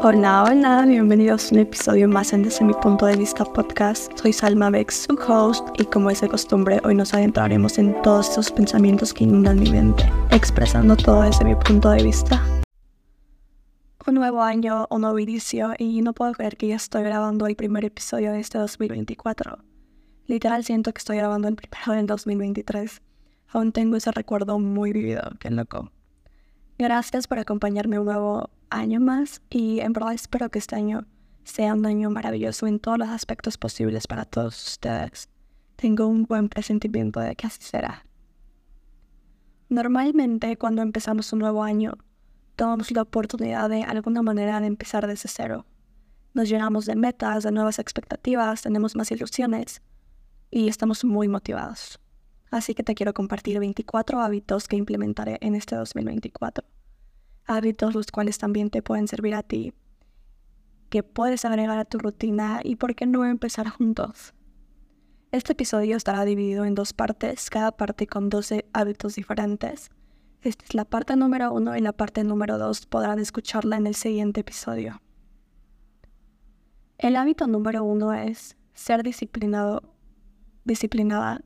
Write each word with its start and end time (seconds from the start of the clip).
Hola, 0.00 0.44
hola, 0.44 0.84
bienvenidos 0.86 1.50
a 1.50 1.54
un 1.56 1.60
episodio 1.62 2.06
más 2.06 2.32
en 2.32 2.44
Desde 2.44 2.64
mi 2.64 2.72
punto 2.72 3.06
de 3.06 3.16
vista 3.16 3.44
podcast. 3.44 4.16
Soy 4.16 4.32
Salma 4.32 4.70
Beck, 4.70 4.92
su 4.92 5.18
host, 5.26 5.66
y 5.76 5.86
como 5.86 6.08
es 6.08 6.20
de 6.20 6.28
costumbre, 6.28 6.80
hoy 6.84 6.94
nos 6.94 7.14
adentraremos 7.14 7.78
en 7.78 8.00
todos 8.02 8.30
esos 8.30 8.52
pensamientos 8.52 9.12
que 9.12 9.24
inundan 9.24 9.58
mi 9.58 9.68
mente, 9.72 10.08
expresando 10.30 10.96
todo 10.96 11.22
desde 11.22 11.44
mi 11.44 11.56
punto 11.56 11.90
de 11.90 12.04
vista. 12.04 12.40
Un 14.06 14.14
nuevo 14.14 14.40
año, 14.40 14.86
un 14.88 15.00
nuevo 15.00 15.18
inicio, 15.18 15.72
y 15.78 16.00
no 16.00 16.12
puedo 16.12 16.30
creer 16.32 16.56
que 16.56 16.68
ya 16.68 16.76
estoy 16.76 17.02
grabando 17.02 17.48
el 17.48 17.56
primer 17.56 17.84
episodio 17.84 18.30
de 18.30 18.38
este 18.38 18.58
2024. 18.58 19.58
Literal 20.28 20.62
siento 20.62 20.92
que 20.92 20.98
estoy 20.98 21.16
grabando 21.16 21.48
el 21.48 21.56
primero 21.56 21.94
del 21.94 22.06
2023. 22.06 23.02
Aún 23.48 23.72
tengo 23.72 23.96
ese 23.96 24.12
recuerdo 24.12 24.60
muy 24.60 24.92
vivido, 24.92 25.22
qué 25.40 25.50
loco. 25.50 25.90
Gracias 26.78 27.26
por 27.26 27.40
acompañarme 27.40 27.98
un 27.98 28.04
nuevo 28.04 28.50
año 28.70 29.00
más 29.00 29.42
y 29.50 29.80
en 29.80 29.92
verdad 29.92 30.12
espero 30.12 30.48
que 30.48 30.60
este 30.60 30.76
año 30.76 31.06
sea 31.42 31.74
un 31.74 31.84
año 31.84 32.08
maravilloso 32.08 32.68
en 32.68 32.78
todos 32.78 32.98
los 32.98 33.08
aspectos 33.08 33.58
posibles 33.58 34.06
para 34.06 34.24
todos 34.24 34.68
ustedes. 34.68 35.28
Tengo 35.74 36.06
un 36.06 36.22
buen 36.22 36.48
presentimiento 36.48 37.18
de 37.18 37.34
que 37.34 37.48
así 37.48 37.62
será. 37.62 38.06
Normalmente 39.68 40.56
cuando 40.56 40.82
empezamos 40.82 41.32
un 41.32 41.40
nuevo 41.40 41.64
año, 41.64 41.94
tomamos 42.54 42.92
la 42.92 43.02
oportunidad 43.02 43.68
de 43.68 43.82
alguna 43.82 44.22
manera 44.22 44.60
de 44.60 44.68
empezar 44.68 45.08
desde 45.08 45.28
cero. 45.28 45.66
Nos 46.32 46.48
llenamos 46.48 46.86
de 46.86 46.94
metas, 46.94 47.42
de 47.42 47.50
nuevas 47.50 47.80
expectativas, 47.80 48.62
tenemos 48.62 48.94
más 48.94 49.10
ilusiones 49.10 49.82
y 50.48 50.68
estamos 50.68 51.04
muy 51.04 51.26
motivados. 51.26 51.98
Así 52.50 52.74
que 52.74 52.82
te 52.82 52.94
quiero 52.94 53.14
compartir 53.14 53.58
24 53.58 54.20
hábitos 54.20 54.68
que 54.68 54.76
implementaré 54.76 55.38
en 55.40 55.54
este 55.54 55.76
2024 55.76 56.64
hábitos 57.48 57.94
los 57.94 58.12
cuales 58.12 58.38
también 58.38 58.70
te 58.70 58.82
pueden 58.82 59.08
servir 59.08 59.34
a 59.34 59.42
ti, 59.42 59.72
que 60.90 61.02
puedes 61.02 61.44
agregar 61.44 61.78
a 61.78 61.84
tu 61.84 61.98
rutina 61.98 62.60
y 62.62 62.76
por 62.76 62.94
qué 62.94 63.06
no 63.06 63.24
empezar 63.24 63.68
juntos. 63.68 64.34
Este 65.32 65.52
episodio 65.52 65.96
estará 65.96 66.24
dividido 66.24 66.64
en 66.64 66.74
dos 66.74 66.92
partes, 66.92 67.50
cada 67.50 67.72
parte 67.72 68.06
con 68.06 68.28
12 68.28 68.66
hábitos 68.72 69.16
diferentes. 69.16 69.90
Esta 70.42 70.64
es 70.64 70.74
la 70.74 70.84
parte 70.84 71.16
número 71.16 71.52
uno 71.52 71.76
y 71.76 71.80
la 71.80 71.92
parte 71.92 72.22
número 72.22 72.58
dos 72.58 72.86
podrán 72.86 73.18
escucharla 73.18 73.76
en 73.76 73.86
el 73.86 73.94
siguiente 73.94 74.40
episodio. 74.40 75.02
El 76.96 77.16
hábito 77.16 77.46
número 77.46 77.82
uno 77.84 78.12
es 78.12 78.56
ser 78.74 79.02
disciplinado, 79.02 79.82
disciplinada 80.64 81.42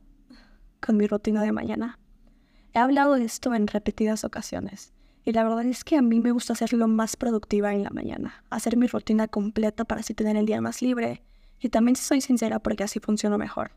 con 0.84 0.96
mi 0.96 1.06
rutina 1.06 1.42
de 1.42 1.52
mañana. 1.52 1.98
He 2.74 2.78
hablado 2.78 3.14
de 3.14 3.24
esto 3.24 3.54
en 3.54 3.66
repetidas 3.66 4.24
ocasiones 4.24 4.92
y 5.24 5.32
la 5.32 5.44
verdad 5.44 5.64
es 5.64 5.84
que 5.84 5.96
a 5.96 6.02
mí 6.02 6.20
me 6.20 6.32
gusta 6.32 6.52
hacerlo 6.52 6.88
más 6.88 7.16
productiva 7.16 7.72
en 7.72 7.84
la 7.84 7.90
mañana, 7.90 8.44
hacer 8.50 8.76
mi 8.76 8.88
rutina 8.88 9.28
completa 9.28 9.84
para 9.84 10.00
así 10.00 10.14
tener 10.14 10.36
el 10.36 10.46
día 10.46 10.60
más 10.60 10.82
libre. 10.82 11.22
Y 11.60 11.68
también 11.68 11.94
soy 11.94 12.20
sincera 12.20 12.58
porque 12.58 12.82
así 12.82 12.98
funciona 12.98 13.38
mejor. 13.38 13.70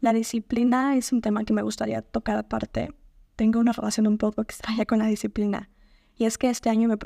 La 0.00 0.12
disciplina 0.12 0.96
es 0.96 1.12
un 1.12 1.22
tema 1.22 1.44
que 1.44 1.54
me 1.54 1.62
gustaría 1.62 2.02
tocar 2.02 2.36
aparte. 2.36 2.92
Tengo 3.36 3.58
una 3.58 3.72
relación 3.72 4.06
un 4.06 4.18
poco 4.18 4.42
extraña 4.42 4.84
con 4.84 4.98
la 4.98 5.06
disciplina. 5.06 5.70
Y 6.14 6.26
es 6.26 6.36
que 6.36 6.50
este 6.50 6.68
año 6.68 6.88
me, 6.88 6.98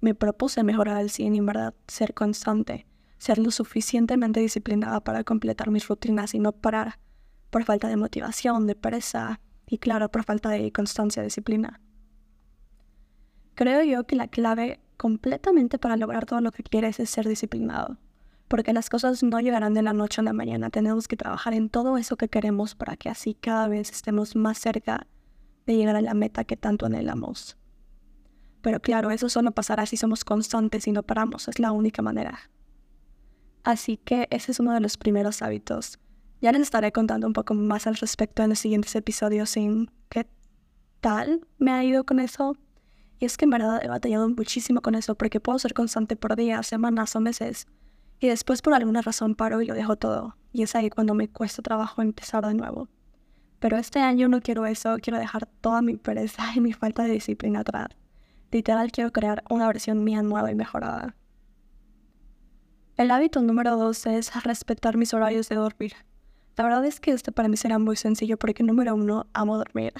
me 0.00 0.14
propuse 0.14 0.62
mejorar 0.62 1.00
el 1.00 1.10
100 1.10 1.34
y 1.34 1.38
en 1.38 1.46
verdad 1.46 1.74
ser 1.88 2.14
constante, 2.14 2.86
ser 3.18 3.38
lo 3.38 3.50
suficientemente 3.50 4.38
disciplinada 4.38 5.00
para 5.00 5.24
completar 5.24 5.70
mis 5.70 5.88
rutinas 5.88 6.34
y 6.34 6.38
no 6.38 6.52
parar 6.52 7.00
por 7.50 7.64
falta 7.64 7.88
de 7.88 7.96
motivación, 7.96 8.66
de 8.66 8.74
pereza 8.74 9.40
y 9.66 9.78
claro, 9.78 10.10
por 10.10 10.24
falta 10.24 10.50
de 10.50 10.72
constancia, 10.72 11.22
disciplina. 11.22 11.80
Creo 13.54 13.82
yo 13.82 14.06
que 14.06 14.16
la 14.16 14.28
clave 14.28 14.80
completamente 14.96 15.78
para 15.78 15.96
lograr 15.96 16.26
todo 16.26 16.40
lo 16.40 16.52
que 16.52 16.62
quieres 16.62 17.00
es 17.00 17.10
ser 17.10 17.26
disciplinado, 17.26 17.98
porque 18.48 18.72
las 18.72 18.90
cosas 18.90 19.22
no 19.22 19.40
llegarán 19.40 19.74
de 19.74 19.82
la 19.82 19.92
noche 19.92 20.20
a 20.20 20.24
la 20.24 20.32
mañana, 20.32 20.70
tenemos 20.70 21.08
que 21.08 21.16
trabajar 21.16 21.54
en 21.54 21.68
todo 21.68 21.96
eso 21.96 22.16
que 22.16 22.28
queremos 22.28 22.74
para 22.74 22.96
que 22.96 23.08
así 23.08 23.34
cada 23.34 23.68
vez 23.68 23.90
estemos 23.90 24.36
más 24.36 24.58
cerca 24.58 25.06
de 25.66 25.76
llegar 25.76 25.96
a 25.96 26.00
la 26.00 26.14
meta 26.14 26.44
que 26.44 26.56
tanto 26.56 26.86
anhelamos. 26.86 27.56
Pero 28.62 28.80
claro, 28.80 29.10
eso 29.10 29.28
solo 29.28 29.52
pasará 29.52 29.86
si 29.86 29.96
somos 29.96 30.24
constantes 30.24 30.86
y 30.86 30.92
no 30.92 31.02
paramos, 31.02 31.48
es 31.48 31.58
la 31.58 31.72
única 31.72 32.02
manera. 32.02 32.50
Así 33.64 33.96
que 33.96 34.28
ese 34.30 34.52
es 34.52 34.60
uno 34.60 34.72
de 34.72 34.80
los 34.80 34.96
primeros 34.96 35.42
hábitos. 35.42 35.98
Ya 36.40 36.52
les 36.52 36.62
estaré 36.62 36.92
contando 36.92 37.26
un 37.26 37.32
poco 37.32 37.54
más 37.54 37.86
al 37.86 37.96
respecto 37.96 38.42
en 38.42 38.50
los 38.50 38.58
siguientes 38.58 38.94
episodios 38.94 39.56
en 39.56 39.90
qué 40.08 40.28
tal 41.00 41.46
me 41.58 41.72
ha 41.72 41.82
ido 41.82 42.04
con 42.04 42.20
eso, 42.20 42.56
y 43.18 43.24
es 43.24 43.36
que 43.36 43.46
en 43.46 43.50
verdad 43.50 43.80
he 43.82 43.88
batallado 43.88 44.28
muchísimo 44.28 44.82
con 44.82 44.94
eso 44.94 45.14
porque 45.14 45.40
puedo 45.40 45.58
ser 45.58 45.72
constante 45.72 46.16
por 46.16 46.36
días, 46.36 46.66
semanas 46.66 47.16
o 47.16 47.20
meses. 47.20 47.66
Y 48.20 48.28
después 48.28 48.62
por 48.62 48.74
alguna 48.74 49.02
razón 49.02 49.34
paro 49.34 49.62
y 49.62 49.66
lo 49.66 49.74
dejo 49.74 49.96
todo. 49.96 50.36
Y 50.52 50.62
es 50.62 50.74
ahí 50.74 50.90
cuando 50.90 51.14
me 51.14 51.28
cuesta 51.28 51.62
trabajo 51.62 52.02
empezar 52.02 52.46
de 52.46 52.54
nuevo. 52.54 52.88
Pero 53.58 53.78
este 53.78 54.00
año 54.00 54.28
no 54.28 54.40
quiero 54.40 54.66
eso, 54.66 54.96
quiero 55.00 55.18
dejar 55.18 55.46
toda 55.60 55.80
mi 55.80 55.96
pereza 55.96 56.44
y 56.54 56.60
mi 56.60 56.72
falta 56.72 57.04
de 57.04 57.12
disciplina 57.12 57.60
atrás. 57.60 57.88
Literal 58.50 58.92
quiero 58.92 59.12
crear 59.12 59.42
una 59.50 59.66
versión 59.66 60.04
mía 60.04 60.22
nueva 60.22 60.50
y 60.50 60.54
mejorada. 60.54 61.16
El 62.96 63.10
hábito 63.10 63.42
número 63.42 63.76
dos 63.76 64.06
es 64.06 64.32
respetar 64.44 64.96
mis 64.96 65.12
horarios 65.12 65.48
de 65.48 65.56
dormir. 65.56 65.94
La 66.56 66.64
verdad 66.64 66.84
es 66.86 67.00
que 67.00 67.10
este 67.10 67.32
para 67.32 67.48
mí 67.48 67.56
será 67.56 67.78
muy 67.78 67.96
sencillo 67.96 68.38
porque 68.38 68.62
número 68.62 68.94
uno, 68.94 69.26
amo 69.34 69.58
dormir. 69.58 69.92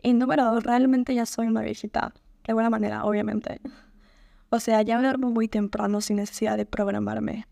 Y 0.00 0.12
número 0.12 0.44
dos, 0.44 0.62
realmente 0.62 1.14
ya 1.14 1.26
soy 1.26 1.48
una 1.48 1.62
viejita. 1.62 2.14
De 2.44 2.52
buena 2.52 2.70
manera, 2.70 3.04
obviamente. 3.04 3.60
O 4.50 4.60
sea, 4.60 4.80
ya 4.82 4.96
me 4.96 5.02
duermo 5.02 5.30
muy 5.30 5.48
temprano 5.48 6.00
sin 6.00 6.16
necesidad 6.16 6.56
de 6.56 6.66
programarme. 6.66 7.46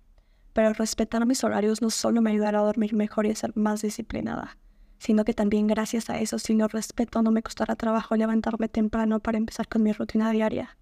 Pero 0.52 0.72
respetar 0.72 1.26
mis 1.26 1.42
horarios 1.42 1.82
no 1.82 1.91
solo 1.91 2.22
me 2.22 2.30
ayudará 2.30 2.60
a 2.60 2.62
dormir 2.62 2.94
mejor 2.94 3.26
y 3.26 3.30
a 3.30 3.34
ser 3.34 3.50
más 3.56 3.82
disciplinada, 3.82 4.56
sino 4.98 5.25
que 5.25 5.34
también 5.34 5.66
gracias 5.66 6.08
a 6.08 6.20
eso, 6.20 6.38
si 6.38 6.54
lo 6.54 6.69
respeto, 6.69 7.20
no 7.22 7.32
me 7.32 7.42
costará 7.42 7.75
trabajo 7.75 8.14
levantarme 8.14 8.69
temprano 8.69 9.19
para 9.19 9.38
empezar 9.38 9.66
con 9.66 9.82
mi 9.82 9.92
rutina 9.92 10.31
diaria, 10.31 10.78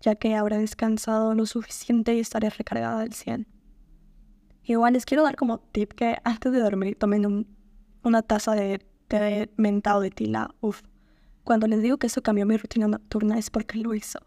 ya 0.00 0.14
que 0.14 0.34
habré 0.34 0.56
descansado 0.56 1.34
lo 1.34 1.44
suficiente 1.44 2.14
y 2.14 2.20
estaré 2.20 2.48
recargada 2.48 3.02
al 3.02 3.12
100. 3.12 3.53
Igual 4.64 4.94
les 4.94 5.04
quiero 5.04 5.22
dar 5.22 5.36
como 5.36 5.58
tip 5.58 5.92
que 5.92 6.16
antes 6.24 6.52
de 6.52 6.60
dormir 6.60 6.96
tomen 6.98 7.46
una 8.02 8.22
taza 8.22 8.54
de 8.54 8.84
té 9.08 9.50
mentado 9.56 10.00
de 10.00 10.10
tila. 10.10 10.54
Uf, 10.60 10.82
cuando 11.44 11.66
les 11.66 11.82
digo 11.82 11.98
que 11.98 12.06
eso 12.06 12.22
cambió 12.22 12.46
mi 12.46 12.56
rutina 12.56 12.88
nocturna 12.88 13.38
es 13.38 13.50
porque 13.50 13.78
lo 13.78 13.94
hizo. 13.94 14.20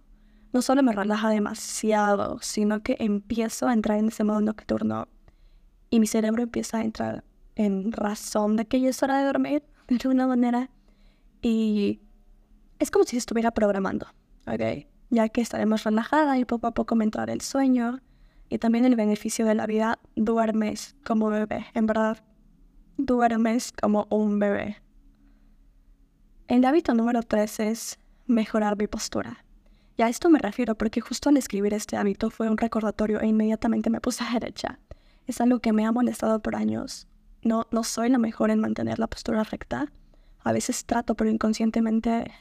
No 0.53 0.61
solo 0.61 0.83
me 0.83 0.93
relaja 0.93 1.29
demasiado, 1.29 2.37
sino 2.41 2.81
que 2.81 2.95
empiezo 2.99 3.67
a 3.67 3.73
entrar 3.73 3.97
en 3.97 4.07
ese 4.07 4.23
modo 4.23 4.41
nocturno 4.41 5.07
y 5.89 5.99
mi 5.99 6.07
cerebro 6.07 6.43
empieza 6.43 6.77
a 6.77 6.83
entrar 6.83 7.23
en 7.55 7.91
razón 7.91 8.55
de 8.55 8.65
que 8.65 8.79
ya 8.79 8.89
es 8.89 9.01
hora 9.01 9.17
de 9.17 9.25
dormir, 9.25 9.63
de 9.87 9.95
alguna 9.95 10.27
manera. 10.27 10.69
Y 11.41 12.01
es 12.79 12.91
como 12.91 13.05
si 13.05 13.17
estuviera 13.17 13.51
programando, 13.51 14.07
¿ok? 14.45 14.85
Ya 15.09 15.29
que 15.29 15.41
estaré 15.41 15.65
más 15.65 15.83
relajada 15.83 16.37
y 16.37 16.45
poco 16.45 16.67
a 16.67 16.73
poco 16.73 16.95
me 16.95 17.05
entrará 17.05 17.33
el 17.33 17.41
sueño. 17.41 17.99
Y 18.50 18.59
también 18.59 18.85
el 18.85 18.96
beneficio 18.96 19.46
de 19.46 19.56
la 19.56 19.66
vida, 19.66 20.00
duermes 20.16 20.96
como 21.06 21.30
bebé. 21.30 21.66
En 21.74 21.85
verdad, 21.85 22.24
duermes 22.97 23.74
como 23.74 24.08
un 24.09 24.40
bebé. 24.40 24.78
El 26.47 26.63
hábito 26.63 26.94
número 26.94 27.24
3 27.24 27.59
es 27.59 28.00
mejorar 28.25 28.78
mi 28.78 28.88
postura. 28.88 29.44
Y 29.97 30.03
a 30.03 30.09
esto 30.09 30.30
me 30.30 30.40
refiero 30.40 30.75
porque 30.75 31.02
justo 31.02 31.30
al 31.30 31.38
escribir 31.38 31.74
este 31.74 31.97
hábito 31.97 32.30
fue 32.30 32.50
un 32.50 32.58
recordatorio 32.58 33.19
e 33.19 33.28
inmediatamente 33.28 33.90
me 33.90 34.00
puse 34.00 34.24
a 34.24 34.31
derecha. 34.31 34.79
Es 35.25 35.41
algo 35.41 35.59
que 35.59 35.74
me 35.74 35.85
ha 35.85 35.91
molestado 35.91 36.41
por 36.41 36.56
años. 36.56 37.08
No, 37.44 37.68
no 37.72 37.84
soy 37.84 38.09
la 38.09 38.18
mejor 38.18 38.52
en 38.52 38.59
mantener 38.59 39.00
la 39.00 39.08
postura 39.08 39.44
recta. 39.44 39.91
A 40.44 40.52
veces 40.53 40.85
trato, 40.85 41.16
pero 41.16 41.29
inconscientemente 41.29 42.31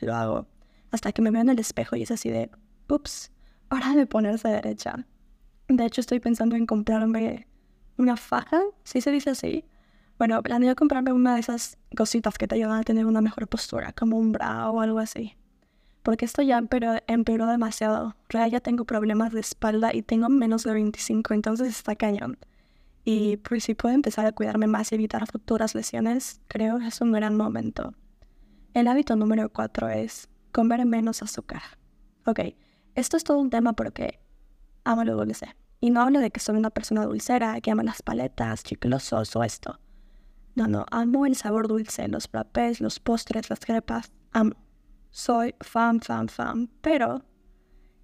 lo 0.00 0.14
hago. 0.14 0.46
Hasta 0.90 1.12
que 1.12 1.22
me 1.22 1.30
veo 1.30 1.42
en 1.42 1.50
el 1.50 1.58
espejo 1.58 1.94
y 1.94 2.02
es 2.02 2.10
así 2.10 2.30
de, 2.30 2.50
ups, 2.88 3.30
hora 3.70 3.94
de 3.94 4.06
ponerse 4.06 4.48
derecha. 4.48 5.06
De 5.68 5.84
hecho, 5.86 6.00
estoy 6.00 6.20
pensando 6.20 6.56
en 6.56 6.66
comprarme 6.66 7.46
una 7.96 8.16
faja, 8.16 8.60
si 8.82 9.00
se 9.00 9.10
dice 9.10 9.30
así, 9.30 9.64
bueno, 10.18 10.42
planeo 10.42 10.76
comprarme 10.76 11.12
una 11.12 11.34
de 11.34 11.40
esas 11.40 11.78
cositas 11.96 12.38
que 12.38 12.46
te 12.46 12.54
ayudan 12.54 12.80
a 12.80 12.84
tener 12.84 13.06
una 13.06 13.20
mejor 13.20 13.48
postura, 13.48 13.92
como 13.92 14.18
un 14.18 14.32
bra 14.32 14.70
o 14.70 14.80
algo 14.80 14.98
así. 14.98 15.36
Porque 16.02 16.24
esto 16.24 16.42
ya 16.42 16.58
empeoró, 16.58 16.96
empeoró 17.06 17.46
demasiado. 17.46 18.14
Real 18.28 18.50
ya 18.50 18.60
tengo 18.60 18.84
problemas 18.84 19.32
de 19.32 19.40
espalda 19.40 19.94
y 19.94 20.02
tengo 20.02 20.28
menos 20.28 20.64
de 20.64 20.74
25, 20.74 21.34
entonces 21.34 21.68
está 21.68 21.96
cañón. 21.96 22.38
Y 23.04 23.38
pues 23.38 23.64
si 23.64 23.74
puedo 23.74 23.94
empezar 23.94 24.26
a 24.26 24.32
cuidarme 24.32 24.66
más 24.66 24.92
y 24.92 24.94
evitar 24.94 25.26
futuras 25.26 25.74
lesiones, 25.74 26.40
creo 26.46 26.78
que 26.78 26.86
es 26.86 27.00
un 27.00 27.12
gran 27.12 27.36
momento. 27.36 27.94
El 28.72 28.88
hábito 28.88 29.16
número 29.16 29.50
4 29.50 29.88
es 29.88 30.28
comer 30.52 30.84
menos 30.86 31.22
azúcar. 31.22 31.62
Ok, 32.26 32.40
esto 32.94 33.16
es 33.16 33.24
todo 33.24 33.38
un 33.38 33.50
tema 33.50 33.72
porque 33.74 34.20
amo 34.84 35.04
lo 35.04 35.16
dulce. 35.16 35.56
Y 35.80 35.90
no 35.90 36.00
hablo 36.00 36.20
de 36.20 36.30
que 36.30 36.40
soy 36.40 36.56
una 36.56 36.70
persona 36.70 37.04
dulcera, 37.04 37.60
que 37.60 37.70
ama 37.70 37.82
las 37.82 38.02
paletas, 38.02 38.62
chiclosos 38.62 39.34
o 39.36 39.42
esto. 39.44 39.78
No, 40.54 40.68
no, 40.68 40.86
amo 40.90 41.26
el 41.26 41.36
sabor 41.36 41.68
dulce, 41.68 42.06
los 42.08 42.28
frappés, 42.28 42.80
los 42.80 43.00
postres, 43.00 43.50
las 43.50 43.60
crepas. 43.60 44.12
Amo. 44.32 44.54
Soy 45.10 45.54
fan, 45.60 46.00
fan, 46.00 46.28
fan. 46.28 46.70
Pero 46.80 47.24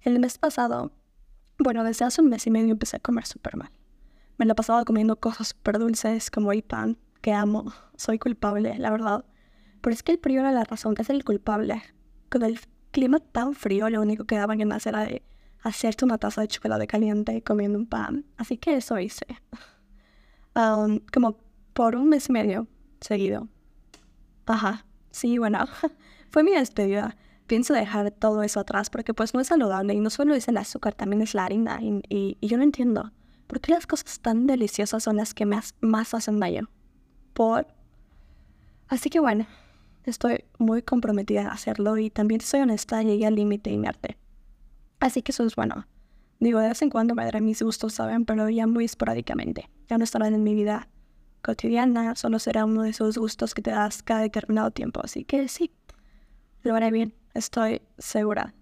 el 0.01 0.19
mes 0.19 0.37
pasado 0.37 0.91
Bueno, 1.59 1.83
desde 1.83 2.05
hace 2.05 2.21
un 2.21 2.29
mes 2.29 2.47
y 2.47 2.51
medio 2.51 2.71
empecé 2.71 2.97
a 2.97 2.99
comer 2.99 3.25
súper 3.25 3.55
mal. 3.55 3.71
Me 4.37 4.45
lo 4.45 4.55
pasaba 4.55 4.83
comiendo 4.83 5.19
cosas 5.19 5.49
súper 5.49 5.77
dulces 5.77 6.31
como 6.31 6.51
el 6.51 6.63
pan, 6.63 6.97
que 7.21 7.33
amo. 7.33 7.71
Soy 7.95 8.17
culpable, 8.17 8.77
la 8.79 8.89
verdad. 8.89 9.25
Pero 9.81 9.93
es 9.93 10.03
que 10.03 10.13
el 10.13 10.19
frío 10.19 10.41
era 10.41 10.51
la 10.51 10.63
razón, 10.63 10.95
es 10.97 11.09
el 11.09 11.23
culpable. 11.23 11.81
Con 12.29 12.43
el 12.43 12.59
clima 12.91 13.19
tan 13.19 13.53
frío, 13.53 13.89
lo 13.89 14.01
único 14.01 14.25
que 14.25 14.35
daban 14.35 14.57
ganas 14.57 14.85
era 14.87 15.01
de 15.01 15.23
hacerte 15.61 16.05
una 16.05 16.17
taza 16.17 16.41
de 16.41 16.47
chocolate 16.47 16.87
caliente 16.87 17.41
comiendo 17.43 17.77
un 17.77 17.85
pan. 17.85 18.25
Así 18.37 18.57
que 18.57 18.75
eso 18.75 18.99
hice. 18.99 19.25
Um, 20.55 20.99
como 21.13 21.37
por 21.73 21.95
un 21.95 22.09
mes 22.09 22.29
y 22.29 22.31
medio 22.33 22.67
seguido. 22.99 23.47
Ajá, 24.45 24.85
sí, 25.11 25.37
bueno, 25.37 25.59
fue 26.29 26.43
mi 26.43 26.51
despedida. 26.51 27.15
Pienso 27.47 27.73
dejar 27.73 28.11
todo 28.11 28.43
eso 28.43 28.59
atrás 28.59 28.89
porque 28.89 29.13
pues 29.13 29.33
no 29.33 29.39
es 29.39 29.47
saludable 29.47 29.93
y 29.93 29.99
no 29.99 30.09
solo 30.09 30.33
es 30.33 30.47
el 30.47 30.57
azúcar, 30.57 30.93
también 30.93 31.21
es 31.21 31.33
la 31.33 31.45
harina 31.45 31.79
y, 31.81 32.37
yo 32.41 32.57
no 32.57 32.63
entiendo. 32.63 33.11
¿Por 33.47 33.59
qué 33.59 33.73
las 33.73 33.85
cosas 33.85 34.21
tan 34.21 34.47
deliciosas 34.47 35.03
son 35.03 35.17
las 35.17 35.33
que 35.33 35.45
más, 35.45 35.75
más 35.81 36.13
hacen 36.13 36.39
daño? 36.39 36.69
Por... 37.33 37.67
Así 38.87 39.09
que 39.09 39.19
bueno, 39.19 39.45
estoy 40.05 40.45
muy 40.57 40.81
comprometida 40.81 41.49
a 41.49 41.53
hacerlo 41.53 41.97
y 41.97 42.09
también 42.09 42.39
soy 42.41 42.61
honesta, 42.61 43.03
llegué 43.03 43.25
al 43.25 43.35
límite 43.35 43.69
inerte. 43.69 44.20
Así 45.01 45.21
que 45.21 45.33
eso 45.33 45.43
es 45.43 45.55
bueno. 45.55 45.87
Digo, 46.39 46.59
de 46.59 46.69
vez 46.69 46.81
en 46.81 46.89
cuando 46.89 47.15
me 47.15 47.25
daré 47.25 47.41
mis 47.41 47.61
gustos, 47.61 47.93
¿saben? 47.95 48.23
Pero 48.23 48.49
ya 48.49 48.67
muy 48.67 48.85
esporádicamente. 48.85 49.69
Ya 49.89 49.97
no 49.97 50.03
estarán 50.03 50.33
en 50.33 50.43
mi 50.43 50.55
vida 50.55 50.87
cotidiana, 51.41 52.15
solo 52.15 52.39
será 52.39 52.65
uno 52.65 52.83
de 52.83 52.91
esos 52.91 53.17
gustos 53.17 53.53
que 53.53 53.63
te 53.63 53.71
das 53.71 54.03
cada 54.03 54.21
determinado 54.21 54.71
tiempo. 54.71 55.01
Así 55.03 55.25
que 55.25 55.47
sí, 55.47 55.71
lo 56.61 56.75
haré 56.75 56.91
bien, 56.91 57.15
estoy 57.33 57.81
segura. 57.97 58.53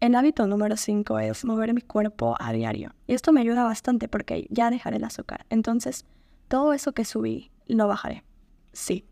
El 0.00 0.14
hábito 0.14 0.46
número 0.46 0.78
5 0.78 1.18
es 1.18 1.44
mover 1.44 1.74
mi 1.74 1.82
cuerpo 1.82 2.36
a 2.40 2.54
diario. 2.54 2.94
Y 3.06 3.12
esto 3.12 3.32
me 3.32 3.42
ayuda 3.42 3.64
bastante 3.64 4.08
porque 4.08 4.46
ya 4.48 4.70
dejaré 4.70 4.96
el 4.96 5.04
azúcar. 5.04 5.44
Entonces, 5.50 6.06
todo 6.48 6.72
eso 6.72 6.92
que 6.92 7.04
subí, 7.04 7.50
lo 7.66 7.86
bajaré. 7.86 8.24
Sí. 8.72 9.04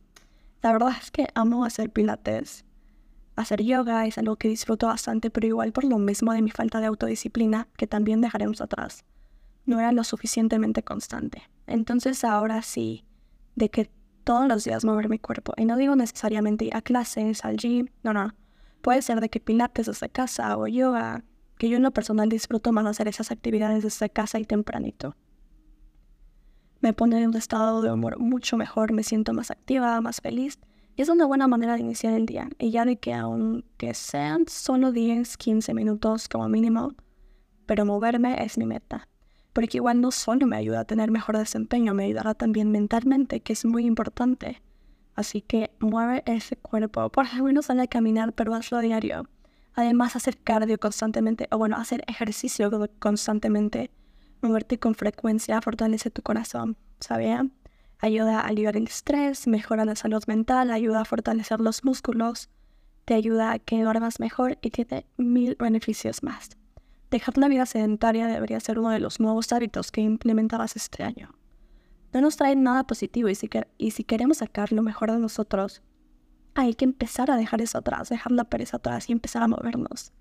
La 0.63 0.73
verdad 0.73 0.93
es 0.99 1.11
que 1.11 1.29
amo 1.35 1.67
hacer 1.67 1.91
pilates. 1.91 2.65
Hacer 3.39 3.63
yoga 3.63 4.07
es 4.07 4.19
algo 4.19 4.37
que 4.37 4.49
disfruto 4.49 4.89
bastante, 4.89 5.31
pero 5.31 5.47
igual 5.47 5.73
por 5.73 5.85
lo 5.85 5.99
mismo 5.99 6.33
de 6.33 6.43
mi 6.43 6.51
falta 6.51 6.81
de 6.81 6.87
autodisciplina, 6.87 7.69
que 7.77 7.87
también 7.87 8.21
dejaremos 8.21 8.61
atrás 8.61 9.05
no 9.69 9.79
era 9.79 9.93
lo 9.93 10.03
suficientemente 10.03 10.83
constante. 10.83 11.43
Entonces 11.67 12.25
ahora 12.25 12.63
sí, 12.63 13.05
de 13.55 13.69
que 13.69 13.91
todos 14.25 14.49
los 14.49 14.65
días 14.65 14.85
mover 14.85 15.09
mi 15.09 15.19
cuerpo, 15.19 15.53
y 15.57 15.67
no 15.67 15.77
digo 15.77 15.95
necesariamente 15.95 16.65
ir 16.65 16.75
a 16.75 16.83
clases, 16.83 17.45
al 17.45 17.59
gym, 17.59 17.89
no, 18.03 18.13
no, 18.13 18.35
puede 18.81 19.03
ser 19.03 19.21
de 19.21 19.29
que 19.29 19.41
pilates 19.41 19.87
desde 19.87 20.09
casa 20.09 20.57
o 20.57 20.67
yoga, 20.67 21.23
que 21.59 21.69
yo 21.69 21.77
en 21.77 21.83
lo 21.83 21.91
personal 21.91 22.29
disfruto 22.29 22.73
más 22.73 22.87
hacer 22.87 23.09
esas 23.09 23.31
actividades 23.31 23.83
desde 23.83 24.09
casa 24.09 24.39
y 24.39 24.45
tempranito. 24.45 25.17
Me 26.81 26.93
pone 26.95 27.21
en 27.21 27.29
un 27.29 27.37
estado 27.37 27.83
de 27.83 27.93
humor 27.93 28.19
mucho 28.19 28.57
mejor, 28.57 28.93
me 28.93 29.03
siento 29.03 29.35
más 29.35 29.51
activa, 29.51 30.01
más 30.01 30.21
feliz, 30.21 30.59
y 30.99 31.03
es 31.03 31.09
una 31.09 31.25
buena 31.25 31.47
manera 31.47 31.75
de 31.75 31.81
iniciar 31.81 32.13
el 32.13 32.27
día. 32.27 32.51
Y 32.59 32.71
ya 32.71 32.85
de 32.85 32.99
que 32.99 33.15
aunque 33.15 33.95
sean 33.95 34.45
solo 34.49 34.93
10, 34.93 35.39
15 35.39 35.73
minutos 35.73 36.29
como 36.29 36.47
mínimo, 36.51 36.93
pero 37.65 37.87
moverme 37.87 38.45
es 38.45 38.59
mi 38.59 38.67
meta 38.67 39.09
porque 39.59 39.79
igual 39.79 40.01
no 40.01 40.13
solo 40.13 40.47
me 40.47 40.57
ayuda 40.57 40.79
a 40.79 40.85
tener 40.85 41.11
mejor 41.11 41.37
desempeño, 41.37 41.93
me 41.93 42.05
ayudará 42.05 42.33
también 42.35 42.71
mentalmente, 42.71 43.41
que 43.41 43.55
es 43.55 43.65
muy 43.65 43.87
importante. 43.87 44.63
Así 45.17 45.41
que 45.41 45.73
mueve 45.81 46.23
ese 46.27 46.55
cuerpo, 46.55 47.11
por 47.11 47.27
lo 47.35 47.43
menos 47.43 47.67
sale 47.67 47.83
a 47.83 47.87
caminar, 47.89 48.33
pero 48.35 48.55
hazlo 48.55 48.79
a 48.79 48.83
diario. 48.83 49.29
Además, 49.75 50.15
hacer 50.15 50.39
cardio 50.39 50.79
constantemente, 50.79 51.49
o 51.51 51.59
bueno, 51.59 51.77
hacer 51.77 52.05
ejercicio 52.07 52.71
constantemente, 53.01 53.91
moverte 54.43 54.79
con 54.79 54.95
frecuencia, 54.95 55.61
fortalece 55.61 56.11
tu 56.11 56.23
corazón, 56.23 56.77
¿sabían? 57.01 57.53
Ayuda 58.01 58.41
a 58.41 58.47
aliviar 58.47 58.77
el 58.77 58.87
estrés, 58.87 59.47
mejora 59.49 59.85
la 59.85 59.97
salud 59.97 60.23
mental, 60.27 60.71
ayuda 60.71 61.01
a 61.01 61.05
fortalecer 61.05 61.61
los 61.61 61.85
músculos, 61.85 62.49
te 63.05 63.15
ayuda 63.15 63.53
a 63.53 63.59
que 63.59 63.83
duermas 63.83 64.21
mejor 64.21 64.59
y 64.63 64.71
tiene 64.71 65.07
mil 65.17 65.57
beneficios 65.59 66.23
más. 66.23 66.51
Dejar 67.11 67.39
la 67.39 67.49
vida 67.49 67.67
sedentaria 67.67 68.27
debería 68.27 68.61
ser 68.61 68.79
uno 68.79 68.91
de 68.91 69.01
los 69.01 69.19
nuevos 69.19 69.53
hábitos 69.53 69.91
que 69.91 70.03
implementarás 70.03 70.77
este 70.77 71.03
año. 71.03 71.35
No 72.13 72.21
nos 72.21 72.37
trae 72.37 72.55
nada 72.55 72.85
positivo 72.85 73.29
y 73.29 73.35
si, 73.35 73.49
y 73.79 73.91
si 73.91 74.05
queremos 74.05 74.39
sacar 74.39 74.73
lo 74.73 74.83
mejor 74.83 75.11
de 75.11 75.19
nosotros, 75.19 75.83
hay 76.55 76.75
que 76.75 76.85
empezar 76.85 77.31
a 77.31 77.37
dejar 77.37 77.63
eso 77.63 77.79
atrás, 77.79 78.11
dejar 78.11 78.33
la 78.33 78.45
pereza 78.45 78.77
atrás 78.77 79.09
y 79.09 79.13
empezar 79.13 79.43
a 79.43 79.49
movernos. 79.49 80.13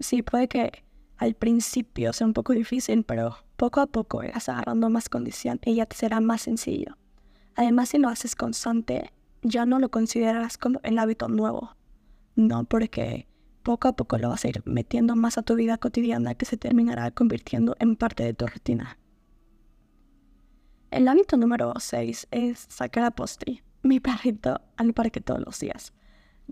Sí, 0.00 0.22
puede 0.22 0.48
que 0.48 0.84
al 1.16 1.34
principio 1.34 2.12
sea 2.12 2.26
un 2.26 2.32
poco 2.32 2.52
difícil, 2.52 3.04
pero 3.04 3.36
poco 3.56 3.80
a 3.80 3.86
poco 3.86 4.22
irás 4.22 4.48
agarrando 4.48 4.90
más 4.90 5.08
condición 5.08 5.60
y 5.64 5.76
ya 5.76 5.86
te 5.86 5.96
será 5.96 6.20
más 6.20 6.42
sencillo. 6.42 6.96
Además, 7.54 7.90
si 7.90 7.98
lo 7.98 8.08
haces 8.08 8.34
constante, 8.34 9.12
ya 9.42 9.66
no 9.66 9.78
lo 9.78 9.90
considerarás 9.90 10.58
como 10.58 10.80
el 10.82 10.98
hábito 10.98 11.28
nuevo. 11.28 11.76
No 12.34 12.64
porque 12.64 13.28
poco 13.62 13.88
a 13.88 13.96
poco 13.96 14.18
lo 14.18 14.28
vas 14.28 14.44
a 14.44 14.48
ir 14.48 14.62
metiendo 14.64 15.16
más 15.16 15.38
a 15.38 15.42
tu 15.42 15.54
vida 15.54 15.78
cotidiana 15.78 16.34
que 16.34 16.46
se 16.46 16.56
terminará 16.56 17.10
convirtiendo 17.10 17.76
en 17.78 17.96
parte 17.96 18.24
de 18.24 18.34
tu 18.34 18.46
rutina. 18.46 18.98
El 20.90 21.08
hábito 21.08 21.36
número 21.36 21.72
6 21.76 22.28
es 22.30 22.66
sacar 22.68 23.04
a 23.04 23.10
Posty, 23.10 23.62
mi 23.82 24.00
perrito, 24.00 24.60
al 24.76 24.92
parque 24.92 25.20
todos 25.20 25.40
los 25.40 25.58
días. 25.60 25.92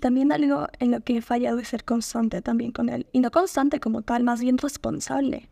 También 0.00 0.32
algo 0.32 0.69
en 0.78 0.90
lo 0.90 1.00
que 1.00 1.19
he 1.19 1.22
fallado 1.22 1.58
es 1.58 1.69
ser 1.69 1.84
constante 1.84 2.40
también 2.43 2.72
con 2.72 2.88
él. 2.88 3.06
Y 3.12 3.20
no 3.20 3.31
constante 3.31 3.78
como 3.78 4.02
tal, 4.02 4.25
más 4.25 4.40
bien 4.40 4.58
responsable. 4.58 5.50